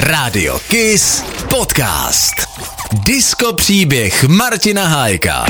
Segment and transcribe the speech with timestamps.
[0.00, 2.34] Radio Kiss Podcast.
[2.92, 5.44] Disko příběh Martina Hájka.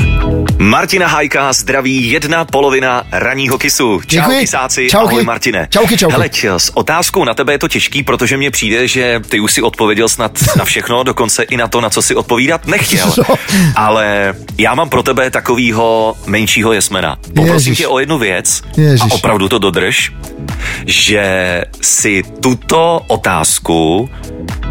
[0.57, 4.01] Martina Hajka zdraví jedna polovina raního kisu.
[4.01, 4.39] Čau Děkuji.
[4.39, 5.07] kisáci, Čauky.
[5.11, 5.67] ahoj Martine.
[5.69, 6.13] Čauky, čauky.
[6.13, 9.61] Hele, s otázkou na tebe je to těžký, protože mně přijde, že ty už si
[9.61, 13.13] odpověděl snad na všechno, dokonce i na to, na co si odpovídat nechtěl.
[13.29, 13.35] No.
[13.75, 17.15] Ale já mám pro tebe takovýho menšího jesmena.
[17.35, 17.77] Poprosím Ježiš.
[17.77, 19.01] tě o jednu věc Ježiš.
[19.01, 20.11] a opravdu to dodrž,
[20.85, 24.09] že si tuto otázku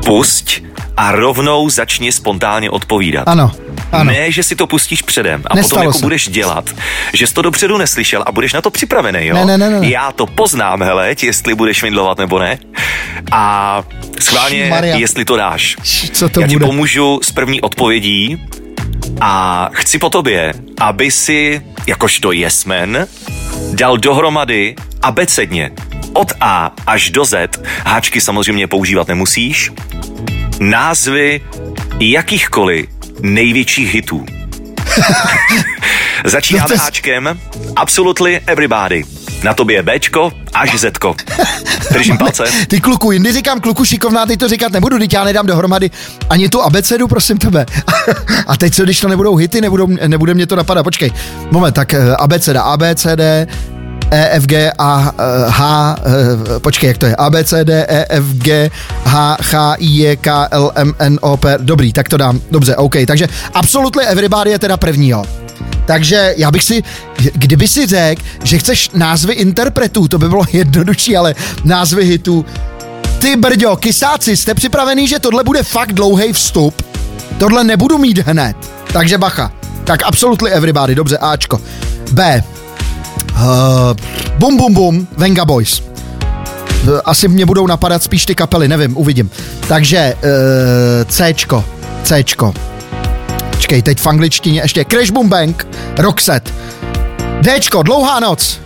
[0.05, 0.61] pusť
[0.97, 3.29] a rovnou začni spontánně odpovídat.
[3.29, 3.53] Ano,
[3.93, 4.11] ano.
[4.13, 6.05] Ne, že si to pustíš předem a Nestalo potom jako se.
[6.05, 6.71] budeš dělat,
[7.13, 9.35] že jsi to dopředu neslyšel a budeš na to připravený, jo?
[9.35, 9.89] Ne, ne, ne, ne.
[9.91, 12.59] Já to poznám, hele, jestli budeš švindlovat nebo ne.
[13.33, 13.83] A
[14.21, 14.97] schválně, Maria.
[14.97, 15.77] jestli to dáš.
[16.13, 16.67] Co to Já ti bude?
[16.67, 18.43] pomůžu s první odpovědí
[19.21, 23.07] a chci po tobě, aby si, jakožto jesmen,
[23.73, 25.71] dal dohromady abecedně
[26.13, 29.71] od A až do Z, háčky samozřejmě používat nemusíš,
[30.61, 31.41] názvy
[32.01, 32.87] jakýchkoliv
[33.21, 34.27] největších hitů.
[36.25, 37.41] Začínáme No to háčkem
[37.77, 39.05] Absolutely Everybody.
[39.43, 41.17] Na tobě je Bčko až Zko.
[41.93, 42.45] Držím palce.
[42.69, 45.91] Ty kluku, jindy říkám kluku šikovná, teď to říkat nebudu, teď já nedám dohromady
[46.31, 47.67] ani tu abecedu, prosím tebe.
[48.47, 50.85] A teď co, když to nebudou hity, nebudou, nebude mě to napadat.
[50.85, 51.13] Počkej,
[51.51, 53.21] moment, tak eh, abeceda, ABCD,
[54.11, 58.71] EFG a eh, H, eh, počkej, jak to je, ABCD, EFG,
[59.05, 62.77] H, H, I, J, K, L, M, N, O, P, dobrý, tak to dám, dobře,
[62.77, 65.25] OK, takže Absolutely Everybody je teda první, jo.
[65.87, 66.83] Takže já bych si,
[67.35, 72.45] kdyby si řekl, že chceš názvy interpretů, to by bylo jednodušší, ale názvy hitů.
[73.19, 76.83] Ty brďo, kysáci, jste připravený, že tohle bude fakt dlouhý vstup?
[77.39, 78.57] Tohle nebudu mít hned.
[78.93, 79.53] Takže bacha.
[79.85, 81.61] Tak absolutely everybody, dobře, Ačko.
[82.13, 82.45] B.
[83.41, 83.95] Uh,
[84.39, 85.83] bum bum bum, Venga Boys.
[86.85, 89.31] Eh, Asi mě budou napadat spíš ty kapely, nevím, uvidím.
[89.69, 90.31] Takže uh,
[91.09, 91.65] Cčko,
[92.03, 92.55] Cčko.
[93.51, 95.67] Počkej, teď v angličtině ještě Crash Boom Bang,
[95.99, 96.53] Roxette.
[97.43, 98.61] Dčko, Dlouhá noc.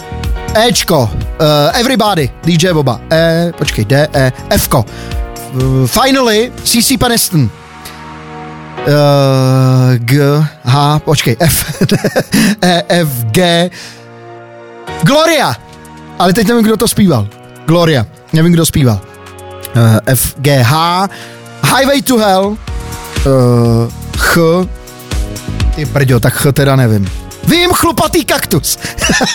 [0.55, 3.01] Ečko, uh, Everybody, DJ Boba.
[3.13, 4.85] E, počkej, D, E, Fko.
[5.53, 7.41] Uh, finally, CC Peniston.
[7.43, 7.51] Uh,
[9.97, 10.19] G,
[10.65, 11.83] H, počkej, F,
[12.63, 13.71] E, F, G.
[15.03, 15.57] Gloria.
[16.19, 17.29] Ale teď nevím, kdo to zpíval.
[17.67, 18.07] Gloria.
[18.33, 19.01] Nevím, kdo zpíval.
[19.77, 21.09] Uh, F, G, H.
[21.77, 22.47] Highway to Hell.
[22.47, 22.57] Uh,
[24.17, 24.39] Ch.
[25.75, 27.09] Ty brďo, tak Ch teda nevím.
[27.49, 28.79] Vím, chlupatý kaktus.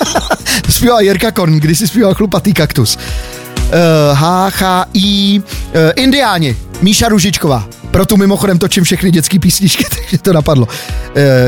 [0.69, 2.97] zpíval Jirka Korn, když si zpíval chlupatý kaktus.
[2.97, 5.43] Uh, H, H, I, uh,
[5.95, 7.67] Indiáni, Míša Ružičková.
[7.91, 10.65] Proto mimochodem točím všechny dětské písničky, takže to napadlo.
[10.65, 10.73] Uh,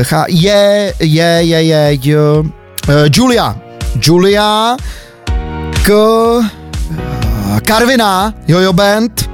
[0.02, 2.18] H, je, je, je, je, je.
[2.18, 2.46] Uh,
[3.14, 3.61] Julia.
[4.00, 4.76] Julia.
[5.82, 5.90] K.
[7.66, 9.28] Karvina, Jojo Band.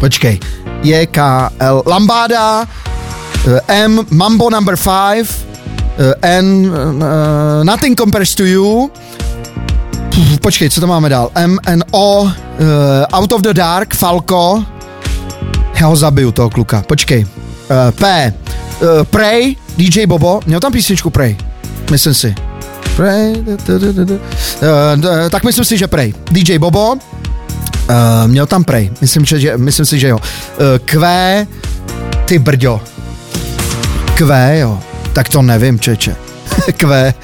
[0.00, 0.40] Počkej.
[0.82, 1.82] J, K, L.
[1.86, 2.66] Lambáda.
[3.46, 5.28] Uh, M, Mambo number 5.
[5.98, 8.90] Uh, N, uh, Nothing compares to you.
[10.40, 11.30] Počkej, co to máme dál?
[11.34, 12.30] M, N, O, uh,
[13.12, 14.64] Out of the Dark, Falco.
[15.80, 16.82] Já ho zabiju, toho kluka.
[16.82, 17.24] Počkej.
[17.24, 18.32] Uh, P,
[18.80, 20.40] uh, Prey, DJ Bobo.
[20.46, 21.36] Měl tam písničku Prey.
[21.90, 22.49] Myslím si.
[23.00, 26.14] Uh, d- tak myslím si, že Prey.
[26.30, 26.92] DJ Bobo.
[26.92, 26.98] Uh,
[28.26, 28.90] měl tam Prey.
[29.00, 30.16] Myslím, že, myslím si, že jo.
[30.18, 30.22] Uh,
[30.84, 31.00] Q,
[32.24, 32.80] ty brďo.
[34.14, 34.26] Q,
[34.58, 34.80] jo.
[35.12, 36.16] Tak to nevím, čeče.
[36.76, 37.14] Q.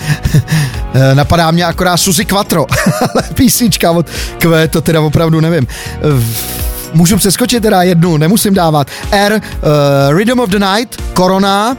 [0.97, 2.67] Eh, Napadá mě akorát Suzy Quattro,
[3.01, 4.07] ale písnička od
[4.39, 5.67] Q, to teda opravdu nevím.
[5.93, 6.57] Eh,
[6.93, 8.87] Můžu přeskočit teda jednu, nemusím dávat.
[9.11, 11.77] R, uh, Rhythm of the Night, Corona, uh,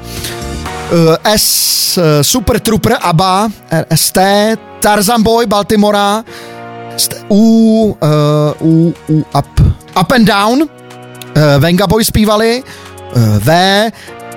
[1.23, 3.49] S, uh, Super Trooper, ABBA,
[3.91, 4.19] RST,
[4.79, 6.23] Tarzan Boy, Baltimora,
[7.29, 9.47] U, uh, U, U, Up,
[9.95, 10.69] Up and Down,
[11.59, 12.63] Venga Boys zpívali,
[13.39, 13.49] V,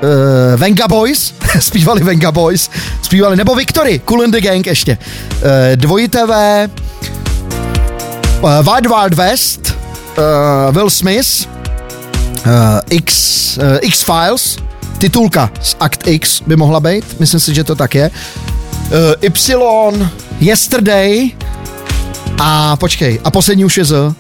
[0.03, 2.71] uh, Venga Boys, zpívali Venga Boys,
[3.03, 4.99] zpívali, nebo Victory, Cool and the Gang ještě,
[5.43, 6.69] uh, dvojité V,
[8.43, 9.75] uh, Wild Wild West,
[10.19, 11.49] uh, Will Smith,
[12.47, 14.59] uh, X, uh, X-Files,
[15.01, 18.11] titulka z Act X by mohla být, myslím si, že to tak je,
[19.21, 20.09] uh, Y,
[20.41, 21.31] Yesterday
[22.41, 23.93] a počkej, a poslední už je Z.
[23.93, 24.15] Uh,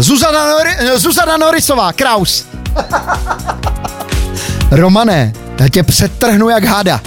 [0.00, 2.46] Zuzana, Nori, Zuzana Norisová, Kraus.
[4.70, 7.00] Romane, já tě přetrhnu jak hada.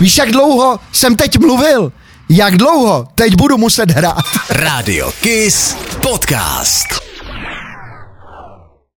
[0.00, 1.92] Víš, jak dlouho jsem teď mluvil?
[2.28, 4.24] Jak dlouho teď budu muset hrát?
[4.50, 7.13] Radio Kiss Podcast.